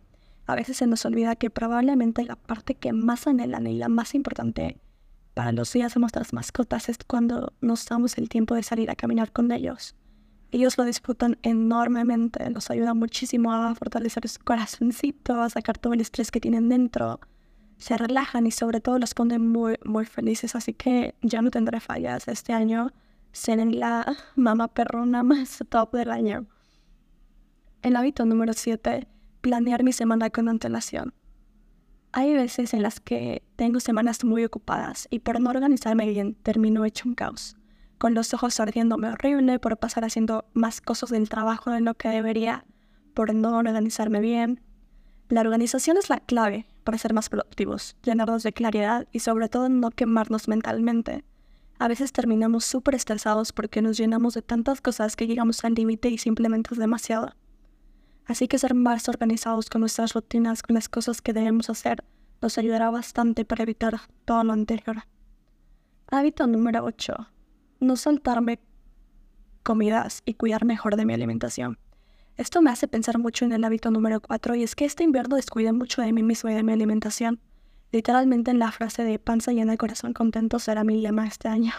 A 0.51 0.57
veces 0.57 0.79
se 0.79 0.89
nos 0.89 1.05
olvida 1.05 1.37
que 1.37 1.49
probablemente 1.49 2.25
la 2.25 2.35
parte 2.35 2.75
que 2.75 2.93
más 2.93 3.29
anhelan 3.29 3.69
y 3.69 3.79
la 3.79 3.89
más 3.89 4.17
importante 4.17 4.81
para 5.33 5.53
los 5.53 5.73
días 5.73 5.95
de 5.95 6.01
nuestras 6.01 6.33
mascotas 6.33 6.89
es 6.89 6.99
cuando 7.07 7.53
nos 7.61 7.87
damos 7.87 8.19
el 8.19 8.29
tiempo 8.29 8.57
de 8.57 8.65
salir 8.65 8.91
a 8.91 8.97
caminar 8.97 9.31
con 9.31 9.53
ellos. 9.53 9.95
Ellos 10.51 10.77
lo 10.77 10.83
disfrutan 10.83 11.39
enormemente, 11.43 12.51
los 12.51 12.69
ayuda 12.69 12.95
muchísimo 12.95 13.53
a 13.53 13.73
fortalecer 13.77 14.29
su 14.29 14.41
corazoncito, 14.41 15.41
a 15.41 15.51
sacar 15.51 15.79
todo 15.79 15.93
el 15.93 16.01
estrés 16.01 16.33
que 16.33 16.41
tienen 16.41 16.69
dentro. 16.69 17.21
Se 17.79 17.97
relajan 17.97 18.45
y 18.49 18.51
sobre 18.51 18.81
todo 18.81 18.99
los 18.99 19.15
ponen 19.15 19.47
muy, 19.47 19.77
muy 19.85 20.05
felices, 20.05 20.57
así 20.57 20.75
que 20.75 21.15
ya 21.23 21.43
no 21.43 21.53
tendré 21.53 21.79
fallas 21.79 22.27
este 22.27 22.53
año. 22.53 22.93
Seré 23.31 23.67
la 23.67 24.17
mamá 24.35 24.67
perrona 24.67 25.23
más 25.23 25.63
top 25.69 25.95
del 25.95 26.11
año. 26.11 26.47
El 27.83 27.95
hábito 27.95 28.27
número 28.27 28.53
7, 28.53 29.07
planear 29.41 29.83
mi 29.83 29.93
semana 29.93 30.31
con 30.31 30.49
antelación. 30.49 31.15
Hay 32.13 32.35
veces 32.35 32.75
en 32.75 32.83
las 32.83 33.01
que 33.01 33.43
tengo 33.57 33.81
semanas 33.81 34.25
muy 34.25 34.45
ocupadas 34.45 35.07
y 35.11 35.21
por 35.21 35.41
no 35.41 35.51
organizarme 35.51 36.09
bien 36.09 36.35
termino 36.35 36.85
hecho 36.85 37.09
un 37.09 37.15
caos 37.15 37.57
con 38.01 38.15
los 38.15 38.33
ojos 38.33 38.59
ardiéndome 38.59 39.09
horrible 39.09 39.59
por 39.59 39.77
pasar 39.77 40.07
haciendo 40.07 40.47
más 40.55 40.81
cosas 40.81 41.11
del 41.11 41.29
trabajo 41.29 41.71
de 41.71 41.83
lo 41.83 41.93
que 41.93 42.09
debería, 42.09 42.65
por 43.13 43.35
no 43.35 43.55
organizarme 43.59 44.21
bien. 44.21 44.63
La 45.29 45.43
organización 45.43 45.99
es 45.99 46.09
la 46.09 46.19
clave 46.19 46.67
para 46.83 46.97
ser 46.97 47.13
más 47.13 47.29
productivos, 47.29 47.97
llenarnos 48.03 48.43
de 48.43 48.55
claridad 48.55 49.07
y 49.13 49.19
sobre 49.19 49.51
todo 49.51 49.69
no 49.69 49.91
quemarnos 49.91 50.49
mentalmente. 50.49 51.25
A 51.79 51.89
veces 51.89 52.11
terminamos 52.13 52.65
súper 52.65 52.95
estresados 52.95 53.53
porque 53.53 53.83
nos 53.83 53.99
llenamos 53.99 54.33
de 54.33 54.41
tantas 54.41 54.81
cosas 54.81 55.15
que 55.15 55.27
llegamos 55.27 55.63
al 55.63 55.75
límite 55.75 56.09
y 56.09 56.17
simplemente 56.17 56.71
es 56.73 56.79
demasiado. 56.79 57.35
Así 58.31 58.47
que 58.47 58.61
ser 58.61 58.77
más 58.77 59.09
organizados 59.09 59.69
con 59.69 59.81
nuestras 59.81 60.13
rutinas, 60.15 60.63
con 60.63 60.75
las 60.75 60.89
cosas 60.89 61.21
que 61.21 61.33
debemos 61.33 61.69
hacer, 61.69 62.05
nos 62.41 62.59
ayudará 62.59 62.89
bastante 62.89 63.45
para 63.45 63.65
evitar 63.65 64.01
todo 64.25 64.45
lo 64.45 64.53
anterior. 64.53 65.03
Hábito 66.07 66.47
número 66.47 66.85
8 66.85 67.27
no 67.81 67.97
saltarme 67.97 68.61
comidas 69.65 70.23
y 70.27 70.35
cuidar 70.35 70.65
mejor 70.65 70.95
de 70.95 71.07
mi 71.07 71.13
alimentación. 71.13 71.81
Esto 72.37 72.63
me 72.63 72.71
hace 72.71 72.87
pensar 72.87 73.19
mucho 73.19 73.45
en 73.47 73.51
el 73.51 73.65
hábito 73.65 73.91
número 73.91 74.21
4 74.21 74.55
y 74.55 74.63
es 74.63 74.77
que 74.77 74.85
este 74.85 75.03
invierno 75.03 75.35
descuidé 75.35 75.73
mucho 75.73 76.01
de 76.01 76.13
mí 76.13 76.23
mismo 76.23 76.51
y 76.51 76.55
de 76.55 76.63
mi 76.63 76.73
alimentación. 76.73 77.41
Literalmente 77.91 78.53
en 78.53 78.61
la 78.61 78.71
frase 78.71 79.03
de 79.03 79.19
panza 79.19 79.51
llena 79.51 79.77
corazón 79.77 80.13
contento 80.13 80.61
será 80.61 80.85
mi 80.85 81.01
lema 81.01 81.27
este 81.27 81.49
año. 81.49 81.73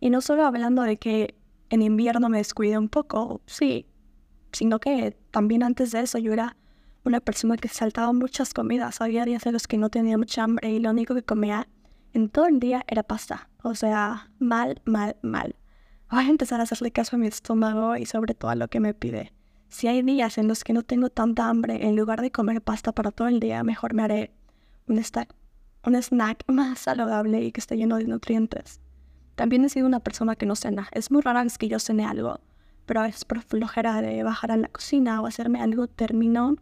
Y 0.00 0.10
no 0.10 0.20
solo 0.20 0.44
hablando 0.44 0.82
de 0.82 0.96
que 0.96 1.36
en 1.70 1.82
invierno 1.82 2.28
me 2.28 2.38
descuidé 2.38 2.76
un 2.76 2.88
poco, 2.88 3.40
sí, 3.46 3.86
sino 4.56 4.80
que 4.80 5.14
también 5.30 5.62
antes 5.62 5.92
de 5.92 6.00
eso 6.00 6.16
yo 6.16 6.32
era 6.32 6.56
una 7.04 7.20
persona 7.20 7.58
que 7.58 7.68
saltaba 7.68 8.12
muchas 8.14 8.54
comidas. 8.54 9.02
Había 9.02 9.26
días 9.26 9.44
en 9.44 9.52
los 9.52 9.66
que 9.66 9.76
no 9.76 9.90
tenía 9.90 10.16
mucha 10.16 10.44
hambre 10.44 10.70
y 10.70 10.78
lo 10.78 10.90
único 10.90 11.14
que 11.14 11.22
comía 11.22 11.68
en 12.14 12.30
todo 12.30 12.46
el 12.46 12.58
día 12.58 12.82
era 12.88 13.02
pasta. 13.02 13.50
O 13.62 13.74
sea, 13.74 14.30
mal, 14.38 14.80
mal, 14.86 15.16
mal. 15.20 15.56
Voy 16.10 16.24
a 16.24 16.28
empezar 16.28 16.60
a 16.60 16.62
hacerle 16.62 16.90
caso 16.90 17.16
a 17.16 17.18
mi 17.18 17.26
estómago 17.26 17.96
y 17.96 18.06
sobre 18.06 18.32
todo 18.32 18.50
a 18.50 18.54
lo 18.54 18.68
que 18.68 18.80
me 18.80 18.94
pide. 18.94 19.34
Si 19.68 19.88
hay 19.88 20.00
días 20.00 20.38
en 20.38 20.48
los 20.48 20.64
que 20.64 20.72
no 20.72 20.82
tengo 20.82 21.10
tanta 21.10 21.48
hambre, 21.50 21.86
en 21.86 21.94
lugar 21.94 22.22
de 22.22 22.30
comer 22.30 22.62
pasta 22.62 22.92
para 22.92 23.10
todo 23.10 23.28
el 23.28 23.40
día, 23.40 23.62
mejor 23.62 23.92
me 23.92 24.04
haré 24.04 24.32
un, 24.86 24.96
snack, 24.96 25.34
un 25.84 25.96
snack 25.96 26.44
más 26.46 26.78
saludable 26.78 27.42
y 27.42 27.52
que 27.52 27.60
esté 27.60 27.76
lleno 27.76 27.96
de 27.96 28.04
nutrientes. 28.04 28.80
También 29.34 29.66
he 29.66 29.68
sido 29.68 29.86
una 29.86 30.00
persona 30.00 30.34
que 30.34 30.46
no 30.46 30.56
cena. 30.56 30.88
Es 30.92 31.10
muy 31.10 31.20
raro 31.20 31.46
que 31.58 31.68
yo 31.68 31.78
cene 31.78 32.06
algo, 32.06 32.40
pero 32.86 33.00
a 33.00 33.04
veces 33.04 33.24
por 33.24 33.42
flojera 33.42 34.00
de 34.00 34.22
bajar 34.22 34.52
a 34.52 34.56
la 34.56 34.68
cocina 34.68 35.20
o 35.20 35.26
hacerme 35.26 35.60
algo, 35.60 35.88
termino 35.88 36.56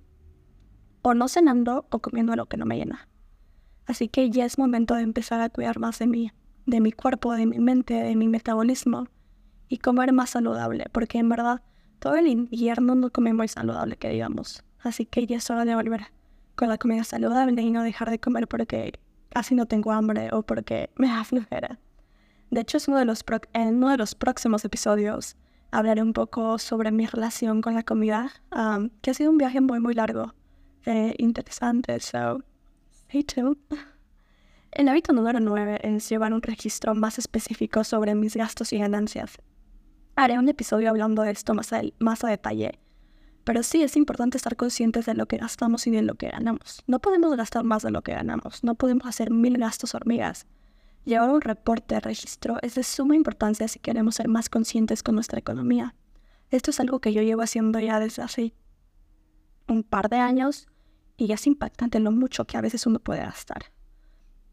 o 1.02 1.14
no 1.14 1.28
cenando 1.28 1.86
o 1.90 1.98
comiendo 2.00 2.34
lo 2.34 2.46
que 2.46 2.56
no 2.56 2.64
me 2.64 2.78
llena. 2.78 3.08
Así 3.86 4.08
que 4.08 4.30
ya 4.30 4.46
es 4.46 4.58
momento 4.58 4.94
de 4.94 5.02
empezar 5.02 5.40
a 5.40 5.50
cuidar 5.50 5.78
más 5.78 5.98
de 5.98 6.06
mí, 6.06 6.32
de 6.64 6.80
mi 6.80 6.92
cuerpo, 6.92 7.34
de 7.34 7.46
mi 7.46 7.58
mente, 7.58 7.94
de 7.94 8.16
mi 8.16 8.28
metabolismo 8.28 9.06
y 9.68 9.78
comer 9.78 10.12
más 10.12 10.30
saludable, 10.30 10.86
porque 10.92 11.18
en 11.18 11.28
verdad 11.28 11.62
todo 11.98 12.16
el 12.16 12.26
invierno 12.26 12.94
no 12.94 13.10
come 13.10 13.34
muy 13.34 13.48
saludable, 13.48 13.96
que 13.96 14.08
digamos. 14.08 14.64
Así 14.80 15.04
que 15.04 15.26
ya 15.26 15.36
es 15.36 15.50
hora 15.50 15.64
de 15.64 15.74
volver 15.74 16.12
con 16.54 16.68
la 16.68 16.78
comida 16.78 17.04
saludable 17.04 17.60
y 17.60 17.70
no 17.70 17.82
dejar 17.82 18.10
de 18.10 18.18
comer 18.18 18.48
porque 18.48 18.98
casi 19.28 19.54
no 19.54 19.66
tengo 19.66 19.92
hambre 19.92 20.30
o 20.32 20.42
porque 20.42 20.90
me 20.96 21.08
da. 21.08 21.78
De 22.50 22.60
hecho, 22.60 22.76
es 22.76 22.88
uno 22.88 22.98
de 22.98 23.04
los 23.04 23.24
en 23.52 23.76
uno 23.76 23.90
de 23.90 23.96
los 23.96 24.14
próximos 24.14 24.64
episodios 24.64 25.36
hablaré 25.74 26.02
un 26.02 26.12
poco 26.12 26.58
sobre 26.58 26.92
mi 26.92 27.06
relación 27.06 27.60
con 27.60 27.74
la 27.74 27.82
comida, 27.82 28.30
um, 28.54 28.90
que 29.02 29.10
ha 29.10 29.14
sido 29.14 29.30
un 29.30 29.38
viaje 29.38 29.60
muy, 29.60 29.80
muy 29.80 29.92
largo, 29.92 30.32
e 30.86 31.14
interesante, 31.18 31.98
so 31.98 32.42
stay 32.92 33.24
tuned. 33.24 33.56
El 34.70 34.88
hábito 34.88 35.12
número 35.12 35.40
9 35.40 35.80
es 35.82 36.08
llevar 36.08 36.32
un 36.32 36.42
registro 36.42 36.94
más 36.94 37.18
específico 37.18 37.84
sobre 37.84 38.14
mis 38.14 38.36
gastos 38.36 38.72
y 38.72 38.78
ganancias. 38.78 39.38
Haré 40.16 40.38
un 40.38 40.48
episodio 40.48 40.90
hablando 40.90 41.22
de 41.22 41.32
esto 41.32 41.54
más 41.54 41.72
a, 41.72 41.82
más 41.98 42.22
a 42.22 42.28
detalle, 42.28 42.78
pero 43.42 43.64
sí 43.64 43.82
es 43.82 43.96
importante 43.96 44.36
estar 44.36 44.56
conscientes 44.56 45.06
de 45.06 45.14
lo 45.14 45.26
que 45.26 45.38
gastamos 45.38 45.86
y 45.88 45.90
de 45.90 46.02
lo 46.02 46.14
que 46.14 46.28
ganamos. 46.28 46.82
No 46.86 47.00
podemos 47.00 47.36
gastar 47.36 47.64
más 47.64 47.82
de 47.82 47.90
lo 47.90 48.02
que 48.02 48.12
ganamos, 48.12 48.62
no 48.62 48.76
podemos 48.76 49.06
hacer 49.06 49.32
mil 49.32 49.58
gastos 49.58 49.94
hormigas. 49.94 50.46
Llevar 51.04 51.30
un 51.30 51.42
reporte 51.42 51.96
de 51.96 52.00
registro 52.00 52.56
es 52.62 52.74
de 52.76 52.82
suma 52.82 53.14
importancia 53.14 53.68
si 53.68 53.78
queremos 53.78 54.14
ser 54.14 54.28
más 54.28 54.48
conscientes 54.48 55.02
con 55.02 55.14
nuestra 55.14 55.38
economía. 55.38 55.94
Esto 56.50 56.70
es 56.70 56.80
algo 56.80 57.00
que 57.00 57.12
yo 57.12 57.20
llevo 57.20 57.42
haciendo 57.42 57.78
ya 57.78 58.00
desde 58.00 58.22
hace 58.22 58.54
un 59.68 59.82
par 59.82 60.08
de 60.08 60.16
años 60.16 60.66
y 61.16 61.30
es 61.32 61.46
impactante 61.46 62.00
lo 62.00 62.10
mucho 62.10 62.46
que 62.46 62.56
a 62.56 62.62
veces 62.62 62.86
uno 62.86 63.00
puede 63.00 63.20
gastar. 63.20 63.66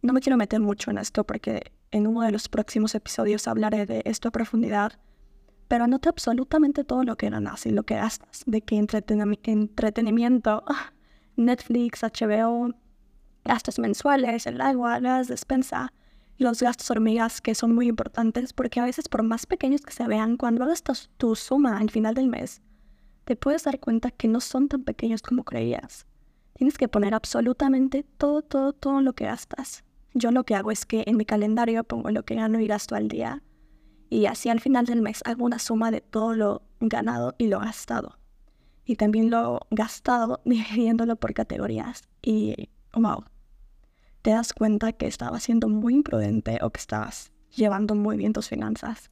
No 0.01 0.11
me 0.11 0.19
quiero 0.19 0.35
meter 0.35 0.59
mucho 0.59 0.91
en 0.91 0.97
esto 0.97 1.23
porque 1.25 1.71
en 1.91 2.05
uno 2.05 2.21
de 2.21 2.31
los 2.31 2.49
próximos 2.49 2.95
episodios 2.95 3.47
hablaré 3.47 3.85
de 3.85 4.01
esto 4.05 4.27
a 4.27 4.31
profundidad, 4.31 4.99
pero 5.69 5.85
anota 5.85 6.09
absolutamente 6.09 6.83
todo 6.83 7.03
lo 7.03 7.15
que 7.15 7.29
ganas 7.29 7.65
y 7.65 7.71
lo 7.71 7.83
que 7.83 7.95
gastas, 7.95 8.43
de 8.45 8.61
qué 8.61 8.75
entretenimiento, 8.75 10.63
Netflix, 11.37 12.01
HBO, 12.01 12.73
gastos 13.45 13.79
mensuales, 13.79 14.47
el 14.47 14.59
agua, 14.59 14.99
las 14.99 15.29
despensa, 15.29 15.93
los 16.41 16.61
gastos 16.61 16.89
hormigas 16.91 17.39
que 17.39 17.55
son 17.55 17.75
muy 17.75 17.87
importantes 17.87 18.51
porque 18.51 18.79
a 18.79 18.85
veces 18.85 19.07
por 19.07 19.23
más 19.23 19.45
pequeños 19.45 19.81
que 19.81 19.93
se 19.93 20.07
vean, 20.07 20.37
cuando 20.37 20.63
hagas 20.63 20.83
tu 21.17 21.35
suma 21.35 21.77
al 21.77 21.89
final 21.91 22.15
del 22.15 22.27
mes, 22.27 22.61
te 23.25 23.35
puedes 23.35 23.63
dar 23.63 23.79
cuenta 23.79 24.11
que 24.11 24.27
no 24.27 24.41
son 24.41 24.67
tan 24.67 24.83
pequeños 24.83 25.21
como 25.21 25.43
creías. 25.43 26.07
Tienes 26.53 26.77
que 26.77 26.87
poner 26.87 27.13
absolutamente 27.13 28.03
todo, 28.17 28.41
todo, 28.41 28.73
todo 28.73 29.01
lo 29.01 29.13
que 29.13 29.25
gastas. 29.25 29.83
Yo 30.13 30.31
lo 30.31 30.43
que 30.43 30.55
hago 30.55 30.71
es 30.71 30.85
que 30.85 31.03
en 31.05 31.17
mi 31.17 31.25
calendario 31.25 31.83
pongo 31.83 32.09
lo 32.09 32.23
que 32.23 32.35
gano 32.35 32.59
y 32.59 32.67
gasto 32.67 32.95
al 32.95 33.07
día 33.07 33.41
y 34.11 34.25
así 34.25 34.49
al 34.49 34.59
final 34.59 34.85
del 34.85 35.01
mes 35.01 35.21
hago 35.25 35.45
una 35.45 35.57
suma 35.57 35.89
de 35.89 36.01
todo 36.01 36.33
lo 36.33 36.63
ganado 36.81 37.33
y 37.37 37.47
lo 37.47 37.59
gastado. 37.59 38.17
Y 38.83 38.97
también 38.97 39.29
lo 39.29 39.61
gastado 39.69 40.41
dividiéndolo 40.45 41.15
por 41.15 41.33
categorías. 41.33 42.03
Y, 42.21 42.69
wow, 42.93 43.23
te 44.21 44.31
das 44.31 44.53
cuenta 44.53 44.93
que 44.93 45.07
estabas 45.07 45.43
siendo 45.43 45.67
muy 45.67 45.93
imprudente 45.93 46.59
o 46.61 46.69
que 46.69 46.79
estabas 46.79 47.31
llevando 47.55 47.95
muy 47.95 48.17
bien 48.17 48.33
tus 48.33 48.49
finanzas. 48.49 49.11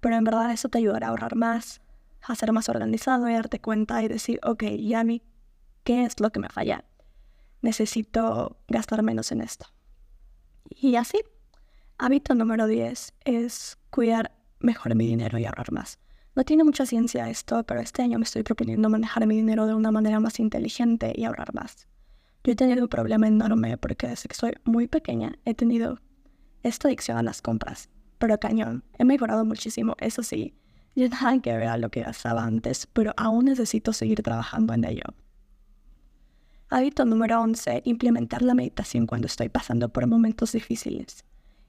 Pero 0.00 0.16
en 0.16 0.24
verdad 0.24 0.50
eso 0.50 0.68
te 0.68 0.78
ayudará 0.78 1.08
a 1.08 1.10
ahorrar 1.10 1.36
más, 1.36 1.80
a 2.22 2.34
ser 2.34 2.52
más 2.52 2.68
organizado 2.68 3.28
y 3.28 3.34
darte 3.34 3.60
cuenta 3.60 4.02
y 4.02 4.08
decir, 4.08 4.40
ok, 4.42 4.64
ya 4.78 5.00
a 5.00 5.04
mí, 5.04 5.22
¿qué 5.84 6.04
es 6.04 6.20
lo 6.20 6.30
que 6.30 6.40
me 6.40 6.48
falla? 6.48 6.84
Necesito 7.60 8.58
gastar 8.68 9.02
menos 9.02 9.30
en 9.32 9.40
esto. 9.40 9.66
Y 10.70 10.96
así, 10.96 11.20
hábito 11.98 12.34
número 12.34 12.66
10 12.66 13.14
es 13.24 13.78
cuidar 13.90 14.32
mejor 14.58 14.94
mi 14.94 15.06
dinero 15.06 15.38
y 15.38 15.44
ahorrar 15.44 15.72
más. 15.72 15.98
No 16.34 16.44
tiene 16.44 16.64
mucha 16.64 16.86
ciencia 16.86 17.28
esto, 17.28 17.62
pero 17.64 17.80
este 17.80 18.02
año 18.02 18.18
me 18.18 18.24
estoy 18.24 18.42
proponiendo 18.42 18.88
manejar 18.88 19.26
mi 19.26 19.36
dinero 19.36 19.66
de 19.66 19.74
una 19.74 19.90
manera 19.90 20.18
más 20.18 20.40
inteligente 20.40 21.12
y 21.14 21.24
ahorrar 21.24 21.52
más. 21.54 21.86
Yo 22.44 22.52
he 22.52 22.56
tenido 22.56 22.82
un 22.82 22.88
problema 22.88 23.28
enorme 23.28 23.76
porque 23.76 24.08
desde 24.08 24.28
que 24.28 24.34
soy 24.34 24.52
muy 24.64 24.88
pequeña 24.88 25.38
he 25.44 25.54
tenido 25.54 26.00
esta 26.62 26.88
adicción 26.88 27.16
a 27.16 27.22
las 27.22 27.40
compras. 27.40 27.88
Pero 28.18 28.38
cañón, 28.38 28.84
he 28.98 29.04
mejorado 29.04 29.44
muchísimo, 29.44 29.94
eso 29.98 30.22
sí. 30.22 30.54
Yo 30.94 31.08
nada 31.08 31.38
que 31.40 31.56
ver 31.56 31.68
a 31.68 31.76
lo 31.76 31.90
que 31.90 32.02
gastaba 32.02 32.44
antes, 32.44 32.86
pero 32.92 33.12
aún 33.16 33.46
necesito 33.46 33.92
seguir 33.92 34.22
trabajando 34.22 34.74
en 34.74 34.84
ello. 34.84 35.04
Hábito 36.68 37.04
número 37.04 37.40
11. 37.40 37.82
Implementar 37.84 38.42
la 38.42 38.54
meditación 38.54 39.06
cuando 39.06 39.26
estoy 39.26 39.48
pasando 39.48 39.90
por 39.90 40.06
momentos 40.06 40.52
difíciles. 40.52 41.24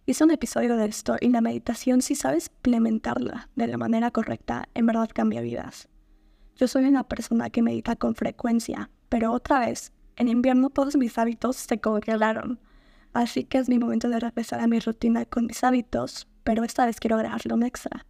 Hice 0.06 0.24
un 0.24 0.32
episodio 0.32 0.76
de 0.76 0.86
esto 0.86 1.18
y 1.22 1.30
la 1.30 1.42
meditación, 1.42 2.02
si 2.02 2.16
sabes 2.16 2.50
implementarla 2.56 3.50
de 3.56 3.68
la 3.68 3.78
manera 3.78 4.12
correcta, 4.12 4.68
en 4.74 4.86
verdad 4.86 5.10
cambia 5.14 5.42
vidas. 5.42 5.88
Yo 6.56 6.68
soy 6.68 6.86
una 6.86 7.04
persona 7.08 7.50
que 7.50 7.62
medita 7.62 7.96
con 7.96 8.16
frecuencia, 8.16 8.90
pero 9.10 9.32
otra 9.32 9.60
vez, 9.60 9.94
en 10.16 10.28
invierno 10.28 10.70
todos 10.70 10.96
mis 10.96 11.18
hábitos 11.18 11.56
se 11.58 11.80
congelaron. 11.80 12.60
Así 13.14 13.44
que 13.44 13.60
es 13.60 13.70
mi 13.70 13.80
momento 13.80 14.10
de 14.10 14.20
regresar 14.20 14.60
a 14.60 14.68
mi 14.68 14.80
rutina 14.80 15.26
con 15.26 15.46
mis 15.46 15.64
hábitos, 15.64 16.28
pero 16.44 16.64
esta 16.64 16.86
vez 16.86 17.00
quiero 17.00 17.16
agregarle 17.16 17.54
un 17.54 17.64
extra. 17.64 18.06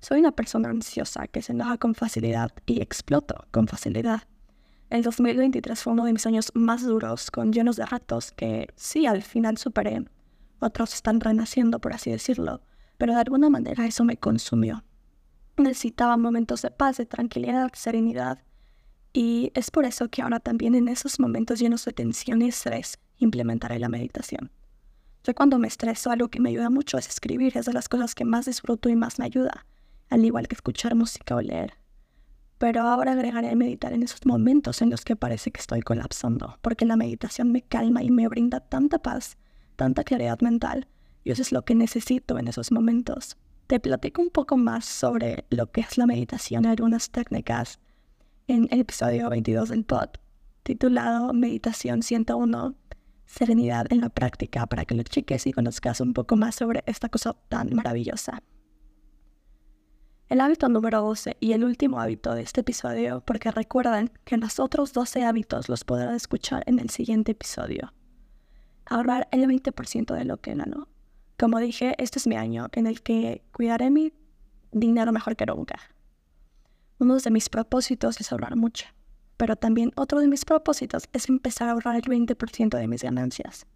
Soy 0.00 0.20
una 0.20 0.32
persona 0.32 0.68
ansiosa 0.68 1.26
que 1.26 1.42
se 1.42 1.52
enoja 1.52 1.78
con 1.78 1.94
facilidad 1.94 2.52
y 2.66 2.80
exploto 2.80 3.46
con 3.50 3.66
facilidad. 3.66 4.22
El 4.90 5.02
2023 5.02 5.82
fue 5.82 5.92
uno 5.92 6.04
de 6.04 6.12
mis 6.12 6.26
años 6.26 6.50
más 6.54 6.82
duros, 6.82 7.30
con 7.30 7.52
llenos 7.52 7.76
de 7.76 7.84
retos 7.86 8.32
que 8.32 8.68
sí, 8.74 9.06
al 9.06 9.22
final 9.22 9.58
superé, 9.58 10.04
otros 10.60 10.94
están 10.94 11.20
renaciendo, 11.20 11.78
por 11.78 11.92
así 11.92 12.10
decirlo, 12.10 12.62
pero 12.96 13.14
de 13.14 13.20
alguna 13.20 13.48
manera 13.48 13.86
eso 13.86 14.04
me 14.04 14.16
consumió. 14.16 14.82
Necesitaba 15.56 16.16
momentos 16.16 16.62
de 16.62 16.70
paz, 16.70 16.96
de 16.96 17.06
tranquilidad, 17.06 17.70
serenidad, 17.74 18.40
y 19.18 19.50
es 19.54 19.72
por 19.72 19.84
eso 19.84 20.08
que 20.08 20.22
ahora 20.22 20.38
también 20.38 20.76
en 20.76 20.86
esos 20.86 21.18
momentos 21.18 21.58
llenos 21.58 21.84
de 21.84 21.92
tensión 21.92 22.40
y 22.40 22.50
estrés 22.50 23.00
implementaré 23.16 23.80
la 23.80 23.88
meditación. 23.88 24.52
Yo 25.24 25.34
cuando 25.34 25.58
me 25.58 25.66
estreso 25.66 26.12
algo 26.12 26.28
que 26.28 26.38
me 26.38 26.50
ayuda 26.50 26.70
mucho 26.70 26.98
es 26.98 27.08
escribir, 27.08 27.58
es 27.58 27.66
de 27.66 27.72
las 27.72 27.88
cosas 27.88 28.14
que 28.14 28.24
más 28.24 28.46
disfruto 28.46 28.88
y 28.88 28.94
más 28.94 29.18
me 29.18 29.24
ayuda, 29.24 29.66
al 30.08 30.24
igual 30.24 30.46
que 30.46 30.54
escuchar 30.54 30.94
música 30.94 31.34
o 31.34 31.40
leer. 31.40 31.74
Pero 32.58 32.82
ahora 32.82 33.10
agregaré 33.10 33.56
meditar 33.56 33.92
en 33.92 34.04
esos 34.04 34.24
momentos 34.24 34.82
en 34.82 34.90
los 34.90 35.04
que 35.04 35.16
parece 35.16 35.50
que 35.50 35.60
estoy 35.60 35.80
colapsando, 35.80 36.56
porque 36.62 36.86
la 36.86 36.94
meditación 36.94 37.50
me 37.50 37.62
calma 37.62 38.04
y 38.04 38.12
me 38.12 38.28
brinda 38.28 38.60
tanta 38.60 39.00
paz 39.00 39.36
tanta 39.74 40.04
claridad 40.04 40.38
mental 40.42 40.86
y 41.24 41.32
eso 41.32 41.42
es 41.42 41.50
lo 41.50 41.64
que 41.64 41.74
necesito 41.74 42.38
en 42.38 42.46
esos 42.46 42.70
momentos. 42.70 43.36
Te 43.66 43.80
platico 43.80 44.22
un 44.22 44.30
poco 44.30 44.56
más 44.56 44.84
sobre 44.84 45.44
lo 45.50 45.72
que 45.72 45.80
es 45.80 45.98
la 45.98 46.06
meditación 46.06 46.64
y 46.64 46.68
algunas 46.68 47.10
técnicas 47.10 47.80
en 48.48 48.66
el 48.70 48.80
episodio 48.80 49.28
22 49.28 49.68
del 49.68 49.84
pod, 49.84 50.08
titulado 50.62 51.34
Meditación 51.34 52.02
101, 52.02 52.74
Serenidad 53.26 53.86
en 53.90 54.00
la 54.00 54.08
práctica, 54.08 54.66
para 54.66 54.86
que 54.86 54.94
lo 54.94 55.02
cheques 55.02 55.46
y 55.46 55.52
conozcas 55.52 56.00
un 56.00 56.14
poco 56.14 56.34
más 56.34 56.54
sobre 56.54 56.82
esta 56.86 57.10
cosa 57.10 57.36
tan 57.50 57.74
maravillosa. 57.74 58.42
El 60.30 60.40
hábito 60.40 60.70
número 60.70 61.02
12 61.02 61.36
y 61.40 61.52
el 61.52 61.62
último 61.62 62.00
hábito 62.00 62.34
de 62.34 62.40
este 62.40 62.62
episodio, 62.62 63.22
porque 63.26 63.50
recuerden 63.50 64.10
que 64.24 64.38
los 64.38 64.58
otros 64.58 64.94
12 64.94 65.24
hábitos 65.24 65.68
los 65.68 65.84
podrán 65.84 66.14
escuchar 66.14 66.64
en 66.66 66.78
el 66.78 66.88
siguiente 66.88 67.32
episodio 67.32 67.92
ahorrar 68.86 69.28
el 69.30 69.46
20% 69.46 70.14
de 70.14 70.24
lo 70.24 70.38
que 70.38 70.54
gano. 70.54 70.88
Como 71.38 71.58
dije, 71.58 71.94
este 71.98 72.18
es 72.18 72.26
mi 72.26 72.36
año 72.36 72.68
en 72.72 72.86
el 72.86 73.02
que 73.02 73.42
cuidaré 73.52 73.90
mi 73.90 74.14
dinero 74.72 75.12
mejor 75.12 75.36
que 75.36 75.44
nunca. 75.44 75.78
Uno 77.00 77.16
de 77.16 77.30
mis 77.30 77.48
propósitos 77.48 78.20
es 78.20 78.32
ahorrar 78.32 78.56
mucho, 78.56 78.86
pero 79.36 79.54
también 79.54 79.92
otro 79.94 80.18
de 80.18 80.26
mis 80.26 80.44
propósitos 80.44 81.04
es 81.12 81.28
empezar 81.28 81.68
a 81.68 81.72
ahorrar 81.72 81.94
el 81.94 82.02
20% 82.02 82.76
de 82.76 82.88
mis 82.88 83.04
ganancias. 83.04 83.66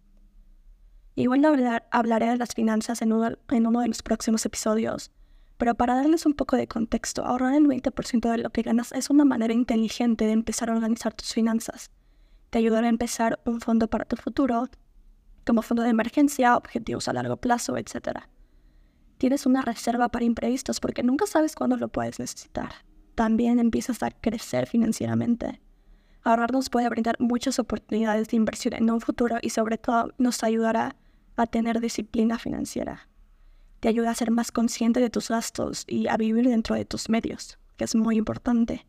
Igual 1.15 1.45
hablar, 1.45 1.87
hablaré 1.89 2.27
de 2.27 2.35
las 2.35 2.53
finanzas 2.53 3.01
en 3.01 3.13
uno, 3.13 3.37
en 3.49 3.65
uno 3.65 3.79
de 3.79 3.87
los 3.87 4.03
próximos 4.03 4.45
episodios, 4.45 5.09
pero 5.57 5.73
para 5.75 5.95
darles 5.95 6.25
un 6.25 6.33
poco 6.33 6.57
de 6.57 6.67
contexto, 6.67 7.23
ahorrar 7.23 7.53
el 7.55 7.65
20% 7.65 8.29
de 8.29 8.39
lo 8.39 8.49
que 8.49 8.61
ganas 8.61 8.91
es 8.91 9.09
una 9.09 9.23
manera 9.23 9.53
inteligente 9.53 10.25
de 10.25 10.33
empezar 10.33 10.69
a 10.69 10.73
organizar 10.73 11.13
tus 11.13 11.33
finanzas. 11.33 11.91
Te 12.49 12.57
ayudará 12.57 12.87
a 12.87 12.89
empezar 12.89 13.39
un 13.45 13.61
fondo 13.61 13.87
para 13.87 14.03
tu 14.03 14.17
futuro, 14.17 14.67
como 15.45 15.61
fondo 15.61 15.83
de 15.83 15.91
emergencia, 15.91 16.57
objetivos 16.57 17.07
a 17.07 17.13
largo 17.13 17.37
plazo, 17.37 17.77
etc. 17.77 18.19
Tienes 19.17 19.45
una 19.45 19.61
reserva 19.61 20.09
para 20.09 20.25
imprevistos 20.25 20.81
porque 20.81 21.03
nunca 21.03 21.25
sabes 21.25 21.55
cuándo 21.55 21.77
lo 21.77 21.87
puedes 21.87 22.19
necesitar. 22.19 22.73
También 23.15 23.59
empiezas 23.59 24.01
a 24.03 24.11
crecer 24.11 24.67
financieramente. 24.67 25.61
Ahorrar 26.23 26.51
nos 26.53 26.69
puede 26.69 26.89
brindar 26.89 27.17
muchas 27.19 27.59
oportunidades 27.59 28.29
de 28.29 28.37
inversión 28.37 28.73
en 28.73 28.89
un 28.89 29.01
futuro 29.01 29.37
y 29.41 29.49
sobre 29.49 29.77
todo 29.77 30.13
nos 30.17 30.43
ayudará 30.43 30.95
a 31.35 31.47
tener 31.47 31.79
disciplina 31.79 32.39
financiera. 32.39 33.09
Te 33.81 33.89
ayuda 33.89 34.11
a 34.11 34.15
ser 34.15 34.31
más 34.31 34.51
consciente 34.51 34.99
de 35.01 35.09
tus 35.09 35.29
gastos 35.29 35.83
y 35.87 36.07
a 36.07 36.15
vivir 36.15 36.47
dentro 36.47 36.75
de 36.75 36.85
tus 36.85 37.09
medios, 37.09 37.59
que 37.75 37.83
es 37.83 37.95
muy 37.95 38.15
importante. 38.17 38.85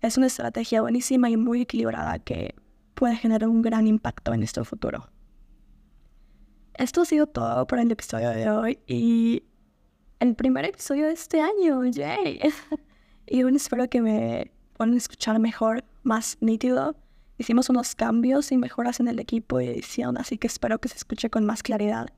Es 0.00 0.16
una 0.16 0.28
estrategia 0.28 0.80
buenísima 0.80 1.28
y 1.28 1.36
muy 1.36 1.62
equilibrada 1.62 2.20
que 2.20 2.54
puede 2.94 3.16
generar 3.16 3.48
un 3.48 3.62
gran 3.62 3.86
impacto 3.88 4.32
en 4.32 4.40
nuestro 4.40 4.64
futuro. 4.64 5.10
Esto 6.74 7.00
ha 7.02 7.04
sido 7.04 7.26
todo 7.26 7.66
por 7.66 7.80
el 7.80 7.90
episodio 7.90 8.30
de 8.30 8.48
hoy 8.48 8.78
y 8.86 9.42
el 10.20 10.36
primer 10.36 10.64
episodio 10.64 11.06
de 11.06 11.12
este 11.12 11.40
año, 11.40 11.84
yay. 11.84 12.40
y 13.30 13.42
bueno, 13.42 13.56
espero 13.56 13.88
que 13.88 14.00
me 14.00 14.50
puedan 14.74 14.96
escuchar 14.96 15.38
mejor, 15.38 15.84
más 16.02 16.38
nítido. 16.40 16.96
Hicimos 17.36 17.68
unos 17.68 17.94
cambios 17.94 18.50
y 18.52 18.56
mejoras 18.56 19.00
en 19.00 19.08
el 19.08 19.18
equipo 19.20 19.60
y 19.60 19.68
edición, 19.68 20.18
así 20.18 20.38
que 20.38 20.46
espero 20.46 20.80
que 20.80 20.88
se 20.88 20.96
escuche 20.96 21.30
con 21.30 21.44
más 21.44 21.62
claridad 21.62 22.08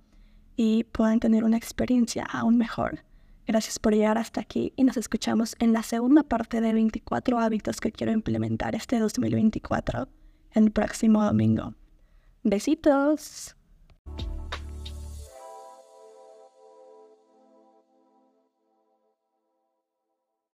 y 0.57 0.85
puedan 0.85 1.21
tener 1.21 1.45
una 1.45 1.57
experiencia 1.57 2.25
aún 2.25 2.57
mejor. 2.57 3.01
Gracias 3.47 3.79
por 3.79 3.95
llegar 3.95 4.19
hasta 4.19 4.41
aquí 4.41 4.73
y 4.77 4.85
nos 4.85 4.97
escuchamos 4.97 5.57
en 5.59 5.73
la 5.73 5.83
segunda 5.83 6.23
parte 6.23 6.61
de 6.61 6.73
24 6.73 7.39
hábitos 7.39 7.81
que 7.81 7.91
quiero 7.91 8.13
implementar 8.13 8.75
este 8.75 8.99
2024, 8.99 10.09
el 10.53 10.71
próximo 10.71 11.25
domingo. 11.25 11.75
Besitos. 12.43 13.57